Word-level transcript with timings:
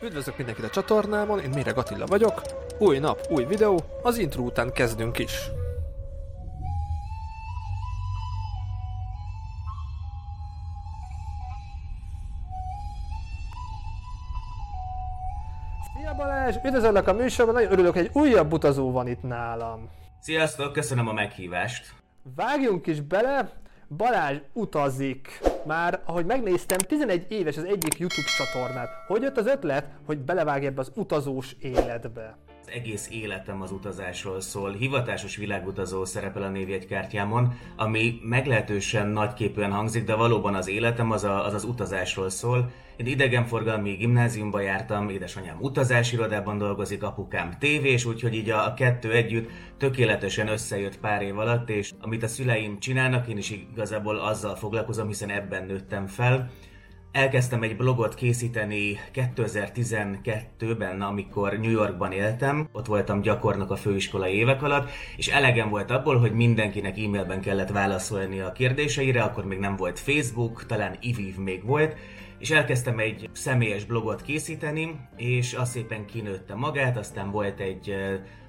Üdvözlök 0.00 0.36
mindenkit 0.36 0.64
a 0.64 0.70
csatornámon, 0.70 1.40
én 1.40 1.50
Méreg 1.50 1.78
Attila 1.78 2.06
vagyok. 2.06 2.42
Új 2.78 2.98
nap, 2.98 3.26
új 3.30 3.44
videó, 3.44 3.84
az 4.02 4.18
intro 4.18 4.42
után 4.42 4.72
kezdünk 4.72 5.18
is. 5.18 5.50
Szia 15.94 16.14
Balázs, 16.14 16.56
üdvözöllek 16.64 17.08
a 17.08 17.12
műsorban, 17.12 17.54
nagyon 17.54 17.72
örülök, 17.72 17.92
hogy 17.92 18.04
egy 18.04 18.10
újabb 18.12 18.52
utazó 18.52 18.92
van 18.92 19.08
itt 19.08 19.22
nálam. 19.22 19.88
Sziasztok, 20.20 20.72
köszönöm 20.72 21.08
a 21.08 21.12
meghívást. 21.12 21.94
Vágjunk 22.34 22.86
is 22.86 23.00
bele, 23.00 23.52
Balázs 23.88 24.38
utazik. 24.52 25.40
Már, 25.64 26.02
ahogy 26.04 26.26
megnéztem, 26.26 26.78
11 26.78 27.26
éves 27.28 27.56
az 27.56 27.64
egyik 27.64 27.98
YouTube 27.98 28.28
csatornát. 28.36 28.88
Hogy 29.06 29.22
jött 29.22 29.36
az 29.36 29.46
ötlet, 29.46 29.86
hogy 30.04 30.18
belevágj 30.18 30.66
ebbe 30.66 30.80
az 30.80 30.92
utazós 30.94 31.56
életbe? 31.60 32.36
Egész 32.74 33.08
életem 33.10 33.62
az 33.62 33.70
utazásról 33.70 34.40
szól. 34.40 34.72
Hivatásos 34.72 35.36
világutazó 35.36 36.04
szerepel 36.04 36.42
a 36.42 36.48
névjegykártyámon, 36.48 37.52
ami 37.76 38.18
meglehetősen 38.22 39.08
nagyképűen 39.08 39.72
hangzik, 39.72 40.04
de 40.04 40.14
valóban 40.14 40.54
az 40.54 40.68
életem 40.68 41.10
az 41.10 41.24
a, 41.24 41.46
az, 41.46 41.54
az 41.54 41.64
utazásról 41.64 42.30
szól. 42.30 42.70
Én 42.96 43.06
idegenforgalmi 43.06 43.92
gimnáziumba 43.92 44.60
jártam, 44.60 45.08
édesanyám 45.08 45.56
utazásirodában 45.60 46.58
dolgozik, 46.58 47.02
apukám 47.02 47.58
tévés, 47.58 48.04
úgyhogy 48.04 48.34
így 48.34 48.50
a, 48.50 48.66
a 48.66 48.74
kettő 48.74 49.12
együtt 49.12 49.50
tökéletesen 49.78 50.48
összejött 50.48 50.98
pár 50.98 51.22
év 51.22 51.38
alatt, 51.38 51.70
és 51.70 51.92
amit 52.00 52.22
a 52.22 52.28
szüleim 52.28 52.78
csinálnak, 52.78 53.28
én 53.28 53.36
is 53.36 53.50
igazából 53.50 54.16
azzal 54.16 54.54
foglalkozom, 54.54 55.06
hiszen 55.06 55.30
ebben 55.30 55.66
nőttem 55.66 56.06
fel. 56.06 56.50
Elkezdtem 57.16 57.62
egy 57.62 57.76
blogot 57.76 58.14
készíteni 58.14 58.98
2012-ben, 59.14 61.00
amikor 61.02 61.58
New 61.58 61.70
Yorkban 61.70 62.12
éltem, 62.12 62.68
ott 62.72 62.86
voltam 62.86 63.20
gyakornok 63.20 63.70
a 63.70 63.76
főiskolai 63.76 64.34
évek 64.34 64.62
alatt, 64.62 64.90
és 65.16 65.28
elegem 65.28 65.68
volt 65.68 65.90
abból, 65.90 66.18
hogy 66.18 66.32
mindenkinek 66.32 66.98
e-mailben 66.98 67.40
kellett 67.40 67.68
válaszolni 67.68 68.40
a 68.40 68.52
kérdéseire, 68.52 69.22
akkor 69.22 69.44
még 69.44 69.58
nem 69.58 69.76
volt 69.76 69.98
Facebook, 69.98 70.66
talán 70.66 70.96
Iviv 71.00 71.36
még 71.36 71.64
volt, 71.64 71.96
és 72.38 72.50
elkezdtem 72.50 72.98
egy 72.98 73.30
személyes 73.32 73.84
blogot 73.84 74.22
készíteni, 74.22 75.00
és 75.16 75.52
azt 75.52 75.72
szépen 75.72 76.06
kinőtte 76.06 76.54
magát, 76.54 76.96
aztán 76.96 77.30
volt 77.30 77.60
egy 77.60 77.94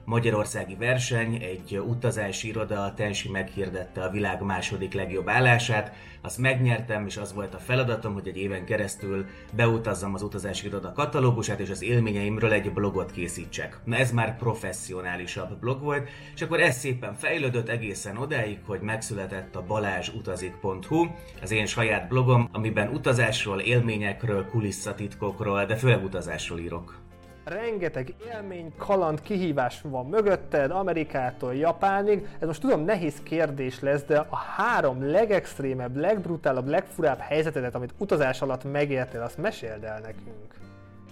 magyarországi 0.08 0.76
verseny, 0.76 1.36
egy 1.36 1.82
utazási 1.88 2.48
iroda, 2.48 2.84
a 2.84 2.94
Tensi 2.94 3.30
meghirdette 3.30 4.04
a 4.04 4.10
világ 4.10 4.42
második 4.42 4.94
legjobb 4.94 5.30
állását, 5.30 5.96
azt 6.22 6.38
megnyertem, 6.38 7.06
és 7.06 7.18
az 7.18 7.34
volt 7.34 7.54
a 7.54 7.58
feladatom, 7.58 8.14
hogy 8.14 8.28
egy 8.28 8.38
éven 8.38 8.66
keresztül 8.66 9.26
beutazzam 9.56 10.14
az 10.14 10.22
utazási 10.22 10.68
iroda 10.68 10.92
katalógusát, 10.92 11.60
és 11.60 11.70
az 11.70 11.84
élményeimről 11.84 12.52
egy 12.52 12.74
blogot 12.74 13.12
készítsek. 13.12 13.80
Na 13.84 13.96
ez 13.96 14.12
már 14.12 14.38
professzionálisabb 14.38 15.60
blog 15.60 15.82
volt, 15.82 16.10
és 16.36 16.42
akkor 16.42 16.60
ez 16.60 16.78
szépen 16.78 17.14
fejlődött 17.14 17.70
egészen 17.70 18.18
odáig, 18.18 18.60
hogy 18.66 18.80
megszületett 18.80 19.56
a 19.56 19.66
balázsutazik.hu, 19.66 21.06
az 21.42 21.52
én 21.52 21.66
saját 21.66 22.08
blogom, 22.08 22.50
amiben 22.52 22.90
utazásról, 22.94 23.60
élményekről, 23.60 24.46
kulisszatitkokról, 24.46 25.66
de 25.66 25.76
főleg 25.76 26.04
utazásról 26.04 26.60
írok 26.60 27.06
rengeteg 27.48 28.14
élmény, 28.34 28.74
kaland, 28.78 29.22
kihívás 29.22 29.82
van 29.82 30.06
mögötted, 30.06 30.72
Amerikától 30.72 31.56
Japánig. 31.56 32.28
Ez 32.40 32.48
most 32.48 32.62
tudom 32.62 32.86
nehéz 32.86 33.16
kérdés 33.24 33.80
lesz, 33.80 34.04
de 34.04 34.26
a 34.30 34.36
három 34.36 35.10
legextrémebb, 35.10 35.96
legbrutálabb, 35.96 36.68
legfurább 36.68 37.20
helyzetedet, 37.20 37.76
amit 37.76 37.94
utazás 37.98 38.42
alatt 38.42 38.72
megéltél, 38.72 39.22
azt 39.22 39.38
meséld 39.38 39.84
el 39.84 40.00
nekünk. 40.00 40.54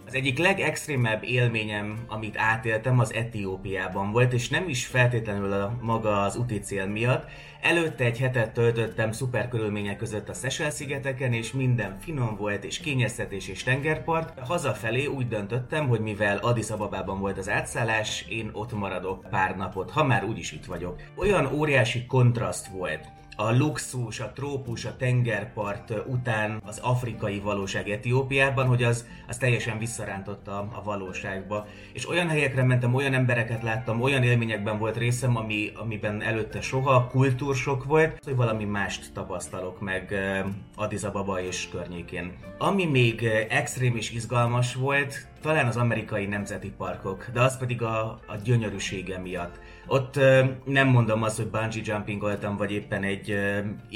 Az 0.08 0.14
egyik 0.14 0.38
legextrémebb 0.38 1.23
élményem, 1.23 2.06
amit 2.08 2.38
átéltem, 2.38 3.00
az 3.00 3.14
Etiópiában 3.14 4.12
volt, 4.12 4.34
és 4.34 4.50
nem 4.50 4.70
is 4.70 4.86
feltétlenül 4.86 5.53
a 5.53 5.78
maga 5.81 6.22
az 6.22 6.36
úti 6.36 6.59
cél 6.59 6.86
miatt. 6.86 7.30
Előtte 7.62 8.03
egy 8.03 8.19
hetet 8.19 8.53
töltöttem 8.53 9.12
szuper 9.12 9.47
körülmények 9.47 9.97
között 9.97 10.30
a 10.30 10.34
Seychelles-szigeteken, 10.34 11.34
és 11.34 11.52
minden 11.52 11.97
finom 12.00 12.35
volt, 12.35 12.63
és 12.63 12.80
kényeztetés 12.80 13.47
és 13.47 13.63
tengerpart. 13.63 14.40
Hazafelé 14.40 15.06
úgy 15.06 15.28
döntöttem, 15.28 15.88
hogy 15.88 16.00
mivel 16.00 16.38
Addis 16.38 16.69
Ababában 16.69 17.19
volt 17.19 17.38
az 17.38 17.50
átszállás, 17.50 18.25
én 18.30 18.50
ott 18.53 18.74
maradok 18.74 19.25
pár 19.30 19.56
napot, 19.57 19.91
ha 19.91 20.03
már 20.03 20.24
úgyis 20.24 20.51
itt 20.51 20.66
vagyok. 20.66 21.01
Olyan 21.16 21.53
óriási 21.53 22.06
kontraszt 22.06 22.68
volt 22.68 23.06
a 23.35 23.51
luxus, 23.51 24.19
a 24.19 24.31
trópus, 24.35 24.85
a 24.85 24.96
tengerpart 24.97 25.94
után 26.07 26.62
az 26.66 26.79
afrikai 26.79 27.40
valóság 27.40 27.90
Etiópiában, 27.90 28.68
hogy 28.68 28.84
az, 28.84 29.06
az 29.28 29.38
teljesen 29.38 29.78
visszarántotta 29.78 30.57
a 30.57 30.81
valóságba. 30.84 31.68
És 31.94 32.09
olyan 32.09 32.28
helyekre 32.28 32.63
mentem, 32.63 32.94
olyan 32.94 33.13
embereket 33.13 33.63
láttam, 33.63 34.01
olyan 34.01 34.24
élményekben 34.24 34.78
volt 34.78 34.97
részem, 34.97 35.35
ami, 35.35 35.72
amiben 35.75 36.22
előtte 36.22 36.62
soha 36.62 37.07
kultúrsok 37.07 37.84
volt, 37.84 38.19
hogy 38.24 38.35
valami 38.35 38.66
mást 38.66 39.13
tapasztalok 39.13 39.79
meg 39.79 40.13
Addis 40.75 41.03
Ababa 41.03 41.41
és 41.41 41.69
környékén. 41.72 42.34
Ami 42.57 42.85
még 42.85 43.24
extrém 43.50 43.95
és 43.95 44.12
izgalmas 44.12 44.75
volt, 44.75 45.28
talán 45.45 45.67
az 45.67 45.78
amerikai 45.78 46.25
nemzeti 46.25 46.72
parkok, 46.78 47.25
de 47.33 47.41
az 47.41 47.57
pedig 47.57 47.81
a, 47.81 48.19
a 48.28 48.35
gyönyörűsége 48.44 49.17
miatt. 49.17 49.59
Ott 49.88 50.19
nem 50.66 50.88
mondom 50.88 51.23
azt, 51.23 51.38
hogy 51.38 51.47
bungee 51.47 51.81
jumpingoltam, 51.83 52.57
vagy 52.57 52.72
éppen 52.72 53.03
egy 53.03 53.35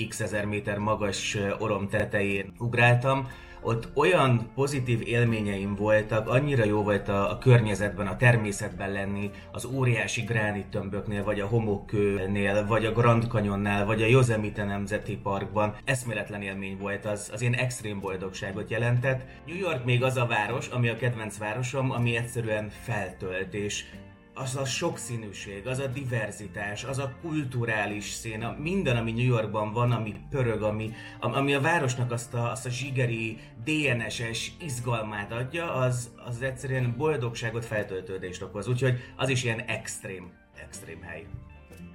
x 0.10 0.20
ezer 0.20 0.46
méter 0.46 0.78
magas 0.78 1.38
orom 1.60 1.90
tetején 1.90 2.54
ugráltam, 2.58 3.28
ott 3.62 3.88
olyan 3.94 4.52
pozitív 4.56 5.02
élményeim 5.08 5.76
voltak, 5.76 6.28
annyira 6.28 6.66
jó 6.66 6.84
volt 6.84 7.08
a, 7.08 7.32
a 7.32 7.38
környezetben, 7.38 8.08
a 8.08 8.16
természetben 8.16 8.92
lenni, 8.92 9.32
az 9.52 9.66
óriási 9.66 10.28
tömböknél, 10.70 11.24
vagy 11.24 11.40
a 11.40 11.48
homokkőnél, 11.48 12.66
vagy 12.66 12.86
a 12.86 12.92
Grand 12.92 13.24
Canyonnál, 13.28 13.86
vagy 13.86 14.02
a 14.02 14.06
Yosemite 14.06 14.64
Nemzeti 14.64 15.18
Parkban. 15.18 15.76
Eszméletlen 15.86 16.42
élmény 16.42 16.78
volt, 16.78 17.06
az, 17.06 17.30
az 17.34 17.42
én 17.42 17.54
extrém 17.54 18.00
boldogságot 18.00 18.70
jelentett. 18.70 19.22
New 19.46 19.58
York 19.58 19.86
még 19.86 20.04
az 20.04 20.18
a 20.18 20.26
város, 20.26 20.68
ami 20.68 20.90
a 20.90 20.96
kedvenc 20.96 21.38
városom, 21.38 21.92
ami 21.92 22.16
egyszerűen 22.16 22.70
feltölt, 22.70 23.54
és 23.54 23.86
az 24.42 24.56
a 24.56 24.66
sokszínűség, 24.66 25.68
az 25.68 25.80
a 25.80 25.88
diverzitás, 25.88 26.84
az 26.84 26.98
a 26.98 27.14
kulturális 27.22 28.10
szén, 28.10 28.56
minden, 28.60 28.98
ami 28.98 29.12
New 29.12 29.26
Yorkban 29.26 29.74
van, 29.74 29.92
ami 29.92 30.16
pörög, 30.30 30.62
ami, 30.62 30.92
ami 31.20 31.54
a 31.54 31.62
városnak 31.62 32.12
azt 32.12 32.34
a, 32.34 32.52
azt 32.52 32.66
a 32.66 32.70
zsigeri, 32.70 33.38
DNS-es 33.64 34.52
izgalmát 34.60 35.32
adja, 35.32 35.74
az, 35.74 36.10
az 36.26 36.42
egyszerűen 36.42 36.96
boldogságot, 36.98 37.66
feltöltődést 37.66 38.42
okoz. 38.42 38.68
Úgyhogy 38.68 39.00
az 39.16 39.30
is 39.30 39.44
ilyen 39.44 39.60
extrém, 39.60 40.32
extrém 40.56 41.02
hely. 41.02 41.26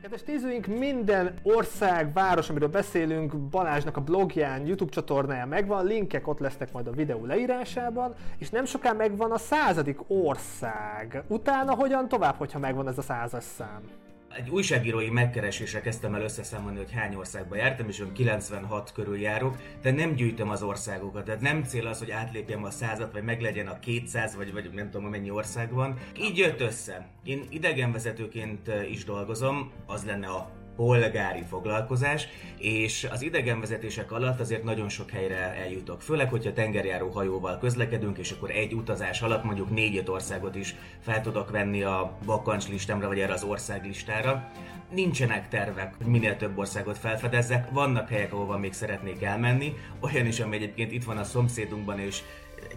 Kedves 0.02 0.22
nézőink, 0.22 0.66
minden 0.66 1.34
ország, 1.42 2.12
város, 2.12 2.50
amiről 2.50 2.68
beszélünk, 2.68 3.36
Balázsnak 3.36 3.96
a 3.96 4.00
blogján, 4.00 4.66
YouTube 4.66 4.90
csatornáján 4.90 5.48
megvan, 5.48 5.84
linkek 5.84 6.28
ott 6.28 6.38
lesznek 6.38 6.72
majd 6.72 6.86
a 6.86 6.90
videó 6.90 7.24
leírásában, 7.24 8.14
és 8.38 8.50
nem 8.50 8.64
soká 8.64 8.92
megvan 8.92 9.30
a 9.30 9.38
századik 9.38 9.98
ország. 10.06 11.22
Utána 11.28 11.74
hogyan 11.74 12.08
tovább, 12.08 12.36
hogyha 12.36 12.58
megvan 12.58 12.88
ez 12.88 12.98
a 12.98 13.02
százas 13.02 13.44
szám? 13.44 14.03
Egy 14.36 14.50
újságírói 14.50 15.10
megkeresésre 15.10 15.80
kezdtem 15.80 16.14
el 16.14 16.22
összeszámolni, 16.22 16.76
hogy 16.76 16.92
hány 16.92 17.14
országba 17.14 17.56
jártam, 17.56 17.88
és 17.88 18.00
ön 18.00 18.12
96 18.12 18.92
körül 18.92 19.20
járok, 19.20 19.56
de 19.82 19.90
nem 19.90 20.14
gyűjtöm 20.14 20.50
az 20.50 20.62
országokat. 20.62 21.24
Tehát 21.24 21.40
nem 21.40 21.62
cél 21.62 21.86
az, 21.86 21.98
hogy 21.98 22.10
átlépjem 22.10 22.64
a 22.64 22.70
százat, 22.70 23.12
vagy 23.12 23.22
meglegyen 23.22 23.66
a 23.66 23.78
200, 23.78 24.36
vagy, 24.36 24.52
vagy 24.52 24.70
nem 24.72 24.90
tudom, 24.90 25.10
mennyi 25.10 25.30
ország 25.30 25.72
van. 25.72 25.98
Így 26.18 26.38
jött 26.38 26.60
össze. 26.60 27.06
Én 27.24 27.46
idegenvezetőként 27.48 28.70
is 28.90 29.04
dolgozom, 29.04 29.72
az 29.86 30.04
lenne 30.04 30.26
a 30.26 30.63
polgári 30.76 31.42
foglalkozás, 31.48 32.28
és 32.58 33.08
az 33.10 33.22
idegenvezetések 33.22 34.12
alatt 34.12 34.40
azért 34.40 34.64
nagyon 34.64 34.88
sok 34.88 35.10
helyre 35.10 35.36
eljutok. 35.36 36.02
Főleg, 36.02 36.28
hogyha 36.30 36.52
tengerjáró 36.52 37.10
hajóval 37.10 37.58
közlekedünk, 37.58 38.18
és 38.18 38.30
akkor 38.30 38.50
egy 38.50 38.72
utazás 38.72 39.22
alatt 39.22 39.44
mondjuk 39.44 39.70
négy-öt 39.70 40.08
országot 40.08 40.54
is 40.54 40.74
fel 41.00 41.20
tudok 41.20 41.50
venni 41.50 41.82
a 41.82 42.18
bakancs 42.24 42.68
listámra, 42.68 43.08
vagy 43.08 43.18
erre 43.20 43.32
az 43.32 43.44
országlistára. 43.44 44.50
Nincsenek 44.90 45.48
tervek, 45.48 45.94
hogy 45.96 46.06
minél 46.06 46.36
több 46.36 46.58
országot 46.58 46.98
felfedezzek, 46.98 47.70
vannak 47.70 48.08
helyek, 48.08 48.32
ahova 48.32 48.58
még 48.58 48.72
szeretnék 48.72 49.22
elmenni, 49.22 49.74
olyan 50.00 50.26
is, 50.26 50.40
ami 50.40 50.56
egyébként 50.56 50.92
itt 50.92 51.04
van 51.04 51.16
a 51.16 51.24
szomszédunkban, 51.24 51.98
és 51.98 52.22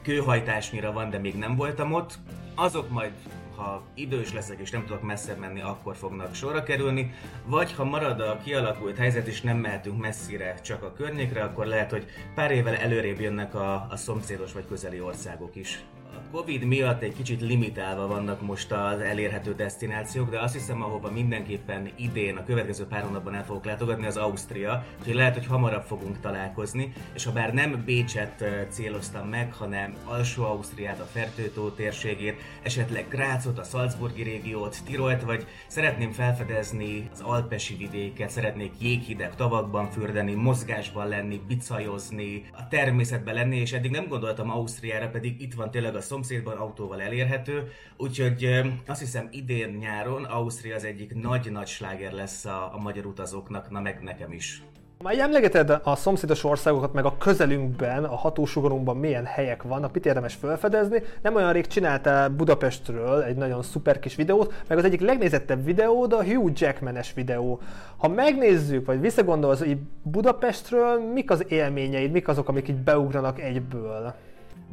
kőhajtásnyira 0.03 0.91
van, 0.91 1.09
de 1.09 1.17
még 1.17 1.35
nem 1.35 1.55
voltam 1.55 1.93
ott. 1.93 2.17
Azok 2.55 2.89
majd 2.89 3.11
ha 3.57 3.83
idős 3.93 4.33
leszek 4.33 4.59
és 4.59 4.71
nem 4.71 4.85
tudok 4.85 5.01
messzebb 5.01 5.37
menni, 5.37 5.61
akkor 5.61 5.95
fognak 5.95 6.35
sorra 6.35 6.63
kerülni, 6.63 7.13
vagy 7.45 7.73
ha 7.73 7.83
marad 7.83 8.19
a 8.19 8.37
kialakult 8.43 8.97
helyzet 8.97 9.27
és 9.27 9.41
nem 9.41 9.57
mehetünk 9.57 10.01
messzire 10.01 10.59
csak 10.61 10.83
a 10.83 10.93
környékre, 10.93 11.43
akkor 11.43 11.65
lehet, 11.65 11.91
hogy 11.91 12.05
pár 12.35 12.51
évvel 12.51 12.75
előrébb 12.75 13.19
jönnek 13.19 13.55
a, 13.55 13.87
a 13.89 13.95
szomszédos 13.95 14.53
vagy 14.53 14.67
közeli 14.67 15.01
országok 15.01 15.55
is 15.55 15.83
Covid 16.31 16.63
miatt 16.63 17.01
egy 17.01 17.13
kicsit 17.13 17.41
limitálva 17.41 18.07
vannak 18.07 18.41
most 18.41 18.71
az 18.71 18.99
elérhető 18.99 19.53
destinációk, 19.53 20.29
de 20.29 20.39
azt 20.39 20.53
hiszem, 20.53 20.83
ahova 20.83 21.11
mindenképpen 21.11 21.89
idén, 21.95 22.37
a 22.37 22.43
következő 22.43 22.85
pár 22.85 23.03
hónapban 23.03 23.35
el 23.35 23.45
fogok 23.45 23.65
látogatni, 23.65 24.05
az 24.05 24.17
Ausztria, 24.17 24.85
úgyhogy 24.99 25.15
lehet, 25.15 25.33
hogy 25.33 25.45
hamarabb 25.45 25.83
fogunk 25.83 26.19
találkozni, 26.19 26.93
és 27.13 27.25
ha 27.25 27.31
bár 27.31 27.53
nem 27.53 27.83
Bécset 27.85 28.43
céloztam 28.69 29.27
meg, 29.27 29.53
hanem 29.53 29.95
alsó 30.03 30.43
Ausztriát, 30.43 30.99
a 30.99 31.03
Fertőtó 31.03 31.69
térségét, 31.69 32.41
esetleg 32.63 33.07
Grácot, 33.09 33.59
a 33.59 33.63
Salzburgi 33.63 34.23
régiót, 34.23 34.77
Tirolt, 34.85 35.21
vagy 35.21 35.47
szeretném 35.67 36.11
felfedezni 36.11 37.09
az 37.13 37.21
alpesi 37.21 37.75
vidéket, 37.75 38.29
szeretnék 38.29 38.71
jéghideg 38.79 39.35
tavakban 39.35 39.89
fürdeni, 39.89 40.33
mozgásban 40.33 41.07
lenni, 41.07 41.41
bicajozni, 41.47 42.43
a 42.51 42.67
természetben 42.67 43.33
lenni, 43.33 43.57
és 43.57 43.73
eddig 43.73 43.91
nem 43.91 44.07
gondoltam 44.07 44.51
Ausztriára, 44.51 45.07
pedig 45.09 45.41
itt 45.41 45.53
van 45.53 45.71
tényleg 45.71 45.95
a 45.95 46.01
szomszédban 46.17 46.57
autóval 46.57 47.01
elérhető, 47.01 47.71
úgyhogy 47.97 48.61
azt 48.87 48.99
hiszem 48.99 49.27
idén 49.31 49.69
nyáron 49.69 50.23
Ausztria 50.23 50.75
az 50.75 50.83
egyik 50.83 51.15
nagy-nagy 51.15 51.67
sláger 51.67 52.11
lesz 52.11 52.45
a, 52.45 52.73
a 52.73 52.77
magyar 52.77 53.05
utazóknak, 53.05 53.69
na 53.69 53.79
meg 53.79 53.99
nekem 54.01 54.31
is. 54.31 54.63
Már 55.03 55.19
emlegeted 55.19 55.69
a 55.83 55.95
szomszédos 55.95 56.43
országokat, 56.43 56.93
meg 56.93 57.05
a 57.05 57.17
közelünkben, 57.17 58.03
a 58.03 58.15
hatósugarunkban 58.15 58.97
milyen 58.97 59.25
helyek 59.25 59.63
vannak, 59.63 59.93
mit 59.93 60.05
érdemes 60.05 60.33
felfedezni. 60.33 61.01
Nem 61.21 61.35
olyan 61.35 61.53
rég 61.53 61.67
csináltál 61.67 62.29
Budapestről 62.29 63.21
egy 63.21 63.35
nagyon 63.35 63.63
szuper 63.63 63.99
kis 63.99 64.15
videót, 64.15 64.53
meg 64.67 64.77
az 64.77 64.83
egyik 64.83 65.01
legnézettebb 65.01 65.65
videó, 65.65 66.03
a 66.09 66.23
Hugh 66.23 66.51
Jackman-es 66.55 67.13
videó. 67.13 67.61
Ha 67.97 68.07
megnézzük, 68.07 68.85
vagy 68.85 69.01
visszagondolsz 69.01 69.59
hogy 69.59 69.77
Budapestről, 70.03 70.99
mik 71.13 71.31
az 71.31 71.45
élményeid, 71.47 72.11
mik 72.11 72.27
azok, 72.27 72.49
amik 72.49 72.67
így 72.67 72.83
beugranak 72.83 73.41
egyből? 73.41 74.15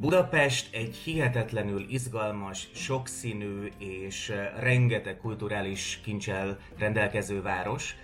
Budapest 0.01 0.75
egy 0.75 0.97
hihetetlenül 0.97 1.87
izgalmas, 1.89 2.69
sokszínű 2.75 3.69
és 3.79 4.33
rengeteg 4.59 5.17
kulturális 5.17 6.01
kincsel 6.05 6.59
rendelkező 6.79 7.43
város 7.43 7.97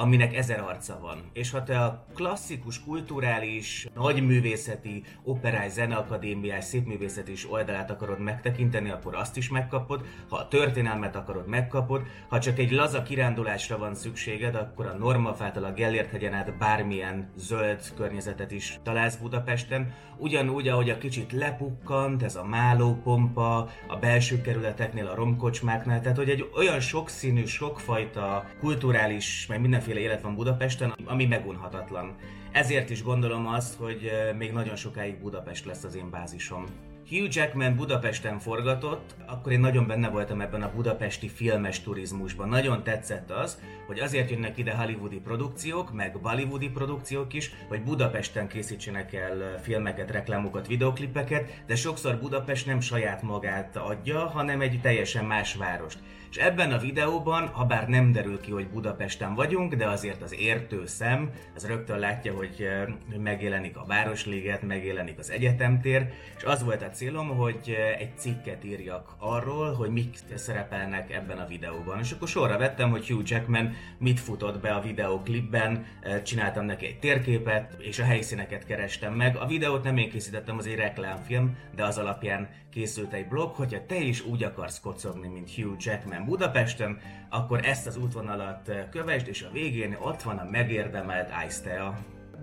aminek 0.00 0.36
ezer 0.36 0.60
arca 0.60 0.98
van. 1.00 1.30
És 1.32 1.50
ha 1.50 1.62
te 1.62 1.80
a 1.80 2.04
klasszikus, 2.14 2.84
kulturális, 2.84 3.88
nagyművészeti, 3.94 5.02
operáj, 5.22 5.68
zeneakadémiás, 5.68 6.64
szépművészeti 6.64 7.32
is 7.32 7.50
oldalát 7.50 7.90
akarod 7.90 8.20
megtekinteni, 8.20 8.90
akkor 8.90 9.14
azt 9.14 9.36
is 9.36 9.48
megkapod. 9.48 10.06
Ha 10.28 10.36
a 10.36 10.48
történelmet 10.48 11.16
akarod, 11.16 11.46
megkapod. 11.46 12.02
Ha 12.28 12.40
csak 12.40 12.58
egy 12.58 12.70
laza 12.70 13.02
kirándulásra 13.02 13.78
van 13.78 13.94
szükséged, 13.94 14.54
akkor 14.54 14.86
a 14.86 14.96
Normafától 14.96 15.64
a 15.64 15.72
Gellért 15.72 16.10
hegyen 16.10 16.34
át 16.34 16.58
bármilyen 16.58 17.30
zöld 17.36 17.80
környezetet 17.96 18.50
is 18.50 18.78
találsz 18.82 19.16
Budapesten. 19.16 19.94
Ugyanúgy, 20.16 20.68
ahogy 20.68 20.90
a 20.90 20.98
kicsit 20.98 21.32
lepukkant, 21.32 22.22
ez 22.22 22.36
a 22.36 22.44
málópompa, 22.44 23.68
a 23.88 23.96
belső 23.96 24.40
kerületeknél, 24.40 25.06
a 25.06 25.14
romkocsmáknál, 25.14 26.00
tehát 26.00 26.16
hogy 26.16 26.30
egy 26.30 26.50
olyan 26.56 26.80
sokszínű, 26.80 27.44
sokfajta 27.44 28.44
kulturális, 28.60 29.46
meg 29.46 29.60
mindenféle 29.60 29.87
mindenféle 29.88 30.14
élet 30.14 30.22
van 30.22 30.34
Budapesten, 30.34 30.94
ami 31.04 31.26
megunhatatlan. 31.26 32.14
Ezért 32.52 32.90
is 32.90 33.02
gondolom 33.02 33.46
azt, 33.46 33.74
hogy 33.74 34.10
még 34.36 34.52
nagyon 34.52 34.76
sokáig 34.76 35.18
Budapest 35.18 35.64
lesz 35.64 35.84
az 35.84 35.94
én 35.94 36.10
bázisom. 36.10 36.64
Hugh 37.08 37.28
Jackman 37.30 37.76
Budapesten 37.76 38.38
forgatott, 38.38 39.14
akkor 39.26 39.52
én 39.52 39.60
nagyon 39.60 39.86
benne 39.86 40.08
voltam 40.08 40.40
ebben 40.40 40.62
a 40.62 40.72
budapesti 40.74 41.28
filmes 41.28 41.80
turizmusban. 41.80 42.48
Nagyon 42.48 42.82
tetszett 42.82 43.30
az, 43.30 43.58
hogy 43.86 43.98
azért 43.98 44.30
jönnek 44.30 44.58
ide 44.58 44.74
hollywoodi 44.74 45.20
produkciók, 45.20 45.92
meg 45.92 46.20
bollywoodi 46.20 46.68
produkciók 46.68 47.32
is, 47.32 47.50
hogy 47.68 47.82
Budapesten 47.82 48.48
készítsenek 48.48 49.14
el 49.14 49.60
filmeket, 49.62 50.10
reklámokat, 50.10 50.66
videoklipeket, 50.66 51.62
de 51.66 51.76
sokszor 51.76 52.18
Budapest 52.18 52.66
nem 52.66 52.80
saját 52.80 53.22
magát 53.22 53.76
adja, 53.76 54.18
hanem 54.18 54.60
egy 54.60 54.80
teljesen 54.80 55.24
más 55.24 55.54
várost. 55.54 55.98
És 56.30 56.36
ebben 56.36 56.72
a 56.72 56.78
videóban, 56.78 57.46
ha 57.46 57.64
bár 57.64 57.88
nem 57.88 58.12
derül 58.12 58.40
ki, 58.40 58.50
hogy 58.50 58.68
Budapesten 58.68 59.34
vagyunk, 59.34 59.74
de 59.74 59.88
azért 59.88 60.22
az 60.22 60.34
értő 60.38 60.86
szem, 60.86 61.30
az 61.54 61.66
rögtön 61.66 61.98
látja, 61.98 62.34
hogy 62.34 62.68
megjelenik 63.16 63.76
a 63.76 63.84
Városliget, 63.86 64.62
megjelenik 64.62 65.18
az 65.18 65.30
egyetemtér, 65.30 66.08
és 66.36 66.44
az 66.44 66.64
volt 66.64 66.82
a 66.82 66.90
célom, 66.98 67.28
hogy 67.28 67.76
egy 67.98 68.16
cikket 68.16 68.64
írjak 68.64 69.14
arról, 69.18 69.72
hogy 69.72 69.90
mik 69.90 70.16
szerepelnek 70.34 71.12
ebben 71.12 71.38
a 71.38 71.46
videóban. 71.46 71.98
És 71.98 72.12
akkor 72.12 72.28
sorra 72.28 72.58
vettem, 72.58 72.90
hogy 72.90 73.08
Hugh 73.08 73.30
Jackman 73.30 73.74
mit 73.98 74.20
futott 74.20 74.60
be 74.60 74.70
a 74.70 74.80
videoklipben, 74.80 75.86
csináltam 76.24 76.64
neki 76.64 76.86
egy 76.86 76.98
térképet, 76.98 77.76
és 77.78 77.98
a 77.98 78.04
helyszíneket 78.04 78.66
kerestem 78.66 79.14
meg. 79.14 79.36
A 79.36 79.46
videót 79.46 79.82
nem 79.82 79.96
én 79.96 80.10
készítettem, 80.10 80.58
az 80.58 80.66
egy 80.66 80.74
reklámfilm, 80.74 81.56
de 81.74 81.84
az 81.84 81.98
alapján 81.98 82.48
készült 82.70 83.12
egy 83.12 83.28
blog, 83.28 83.54
hogyha 83.54 83.86
te 83.86 83.96
is 83.96 84.24
úgy 84.24 84.42
akarsz 84.42 84.80
kocogni, 84.80 85.28
mint 85.28 85.54
Hugh 85.54 85.76
Jackman 85.78 86.24
Budapesten, 86.24 86.98
akkor 87.28 87.64
ezt 87.64 87.86
az 87.86 87.96
útvonalat 87.96 88.72
kövesd, 88.90 89.28
és 89.28 89.42
a 89.42 89.52
végén 89.52 89.96
ott 90.00 90.22
van 90.22 90.38
a 90.38 90.50
megérdemelt 90.50 91.30
Ice 91.46 91.94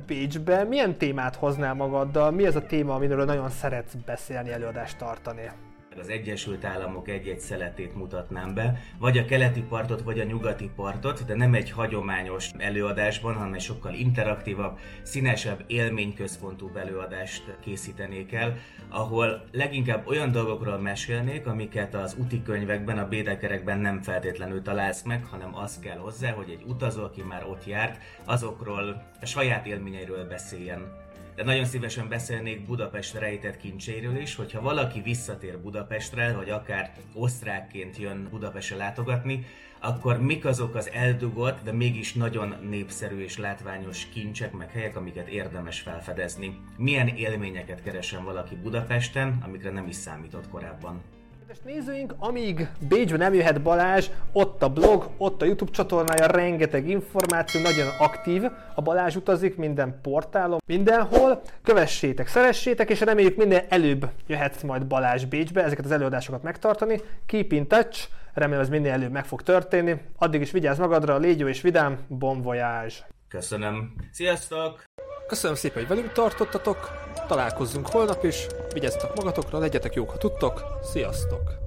Bécsbe 0.08 0.64
milyen 0.64 0.98
témát 0.98 1.36
hoznál 1.36 1.74
magaddal? 1.74 2.32
Mi 2.32 2.46
az 2.46 2.56
a 2.56 2.66
téma, 2.66 2.94
amiről 2.96 3.26
nagyon 3.26 3.50
szeretsz 3.50 3.94
beszélni, 4.06 4.52
előadást 4.52 4.98
tartani? 4.98 5.52
Az 6.00 6.10
Egyesült 6.10 6.66
Államok 6.66 7.08
egy-egy 7.08 7.40
szeletét 7.40 7.96
mutatnám 7.96 8.54
be, 8.54 8.82
vagy 9.00 9.18
a 9.18 9.26
keleti 9.26 9.62
partot, 9.62 10.02
vagy 10.02 10.20
a 10.20 10.24
nyugati 10.24 10.70
partot, 10.76 11.26
de 11.26 11.36
nem 11.36 11.54
egy 11.54 11.72
hagyományos 11.72 12.50
előadásban, 12.58 13.34
hanem 13.34 13.54
egy 13.54 13.62
sokkal 13.62 13.94
interaktívabb, 13.94 14.78
színesebb, 15.02 15.64
élményközpontú 15.68 16.72
előadást 16.76 17.58
készítenék 17.60 18.34
el, 18.34 18.58
ahol 18.90 19.44
leginkább 19.52 20.08
olyan 20.08 20.32
dolgokról 20.32 20.78
mesélnék, 20.78 21.48
amiket 21.48 21.94
az 21.94 22.16
úti 22.20 22.42
könyvekben, 22.44 22.98
a 22.98 23.08
bédekerekben 23.08 23.80
nem 23.80 24.02
feltétlenül 24.02 24.62
találsz 24.62 25.04
meg, 25.04 25.26
hanem 25.26 25.56
az 25.56 25.80
kell 25.80 25.98
hozzá, 25.98 26.32
hogy 26.32 26.50
egy 26.50 26.64
utazó, 26.68 27.04
aki 27.04 27.22
már 27.22 27.46
ott 27.46 27.66
járt, 27.66 28.02
azokról 28.26 29.04
a 29.22 29.26
saját 29.26 29.66
élményeiről 29.66 30.28
beszéljen 30.28 31.04
de 31.36 31.44
nagyon 31.44 31.66
szívesen 31.66 32.10
beszélnék 32.10 32.66
Budapest 32.66 33.14
rejtett 33.14 33.58
kincseiről 33.58 34.18
is, 34.18 34.36
hogyha 34.36 34.62
valaki 34.62 35.02
visszatér 35.02 35.60
Budapestre, 35.60 36.34
vagy 36.34 36.50
akár 36.50 36.94
osztrákként 37.14 37.98
jön 37.98 38.28
Budapestre 38.30 38.76
látogatni, 38.76 39.46
akkor 39.80 40.22
mik 40.22 40.46
azok 40.46 40.76
az 40.76 40.90
eldugott, 40.90 41.64
de 41.64 41.72
mégis 41.72 42.14
nagyon 42.14 42.56
népszerű 42.70 43.24
és 43.24 43.38
látványos 43.38 44.06
kincsek, 44.06 44.52
meg 44.52 44.72
helyek, 44.72 44.96
amiket 44.96 45.28
érdemes 45.28 45.80
felfedezni. 45.80 46.60
Milyen 46.78 47.08
élményeket 47.08 47.84
keresen 47.84 48.24
valaki 48.24 48.56
Budapesten, 48.56 49.38
amikre 49.46 49.70
nem 49.70 49.88
is 49.88 49.96
számított 49.96 50.50
korábban. 50.50 51.02
Kedves 51.48 51.74
nézőink, 51.74 52.16
amíg 52.18 52.70
Bécsbe 52.88 53.18
nem 53.18 53.34
jöhet 53.34 53.62
Balázs, 53.62 54.10
ott 54.32 54.62
a 54.62 54.70
blog, 54.70 55.10
ott 55.18 55.42
a 55.42 55.46
YouTube 55.46 55.72
csatornája, 55.72 56.26
rengeteg 56.26 56.90
információ, 56.90 57.62
nagyon 57.62 57.88
aktív. 58.00 58.44
A 58.76 58.82
Balázs 58.82 59.16
utazik 59.16 59.56
minden 59.56 60.00
portálon, 60.02 60.60
mindenhol. 60.66 61.42
Kövessétek, 61.64 62.28
szeressétek, 62.28 62.90
és 62.90 63.00
reméljük 63.00 63.38
minden 63.38 63.64
előbb 63.70 64.10
jöhet 64.28 64.64
majd 64.64 64.86
Balázs 64.86 65.26
Bécsbe 65.26 65.64
ezeket 65.64 65.86
az 65.86 65.92
előadásokat 65.92 66.44
megtartani. 66.44 67.02
Keep 67.26 67.52
in 67.52 67.68
touch, 67.68 68.08
remélem 68.34 68.62
ez 68.62 68.70
minél 68.70 68.92
előbb 68.92 69.12
meg 69.12 69.26
fog 69.26 69.42
történni. 69.42 69.96
Addig 70.18 70.42
is 70.42 70.52
vigyázz 70.52 70.80
magadra, 70.80 71.18
légy 71.18 71.40
jó 71.40 71.48
és 71.48 71.62
vidám, 71.62 72.00
bon 72.08 72.42
voyage! 72.42 72.94
Köszönöm. 73.28 73.94
Sziasztok! 74.12 74.85
Köszönöm 75.28 75.56
szépen, 75.56 75.78
hogy 75.78 75.96
velünk 75.96 76.12
tartottatok. 76.12 76.92
Találkozzunk 77.28 77.88
holnap 77.88 78.24
is. 78.24 78.48
Vigyázzatok 78.74 79.16
magatokra, 79.16 79.60
legyetek 79.60 79.94
jók, 79.94 80.10
ha 80.10 80.18
tudtok. 80.18 80.64
Sziasztok! 80.84 81.65